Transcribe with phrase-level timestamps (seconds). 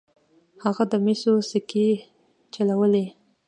[0.63, 1.87] هغه د مسو سکې
[2.53, 3.05] چلولې.